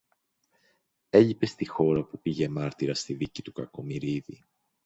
Έλειπε 1.09 1.45
στη 1.45 1.67
χώρα 1.67 1.99
όπου 1.99 2.21
πήγε 2.21 2.47
μάρτυρας 2.49 2.99
στη 2.99 3.13
δίκη 3.13 3.41
του 3.41 3.51
Κακομοιρίδη 3.51 4.45